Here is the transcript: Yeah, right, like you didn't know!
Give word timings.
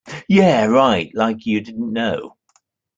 Yeah, 0.27 0.65
right, 0.65 1.11
like 1.13 1.45
you 1.45 1.61
didn't 1.61 1.93
know! 1.93 2.35